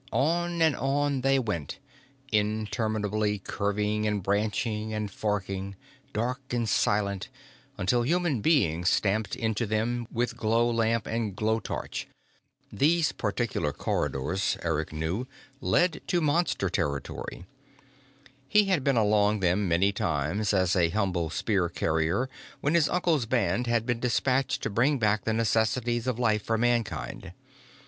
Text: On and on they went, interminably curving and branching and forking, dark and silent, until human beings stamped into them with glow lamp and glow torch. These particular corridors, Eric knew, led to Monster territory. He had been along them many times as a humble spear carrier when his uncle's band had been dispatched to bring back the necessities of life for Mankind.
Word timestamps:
On 0.11 0.63
and 0.63 0.75
on 0.77 1.21
they 1.21 1.37
went, 1.37 1.77
interminably 2.31 3.37
curving 3.37 4.07
and 4.07 4.23
branching 4.23 4.91
and 4.95 5.11
forking, 5.11 5.75
dark 6.11 6.41
and 6.49 6.67
silent, 6.67 7.29
until 7.77 8.01
human 8.01 8.41
beings 8.41 8.89
stamped 8.89 9.35
into 9.35 9.67
them 9.67 10.07
with 10.11 10.35
glow 10.35 10.71
lamp 10.71 11.05
and 11.05 11.35
glow 11.35 11.59
torch. 11.59 12.07
These 12.71 13.11
particular 13.11 13.71
corridors, 13.71 14.57
Eric 14.63 14.91
knew, 14.91 15.27
led 15.59 16.01
to 16.07 16.19
Monster 16.19 16.67
territory. 16.71 17.45
He 18.47 18.65
had 18.65 18.83
been 18.83 18.97
along 18.97 19.39
them 19.41 19.67
many 19.67 19.91
times 19.91 20.51
as 20.51 20.75
a 20.75 20.89
humble 20.89 21.29
spear 21.29 21.69
carrier 21.69 22.27
when 22.59 22.73
his 22.73 22.89
uncle's 22.89 23.27
band 23.27 23.67
had 23.67 23.85
been 23.85 23.99
dispatched 23.99 24.63
to 24.63 24.71
bring 24.71 24.97
back 24.97 25.25
the 25.25 25.33
necessities 25.33 26.07
of 26.07 26.17
life 26.17 26.41
for 26.41 26.57
Mankind. 26.57 27.33